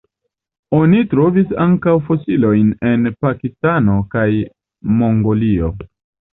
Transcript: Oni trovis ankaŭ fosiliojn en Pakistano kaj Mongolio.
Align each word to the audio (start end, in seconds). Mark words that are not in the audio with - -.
Oni 0.77 1.01
trovis 1.11 1.53
ankaŭ 1.65 1.93
fosiliojn 2.09 2.73
en 2.93 3.07
Pakistano 3.27 4.01
kaj 4.17 4.27
Mongolio. 5.05 5.75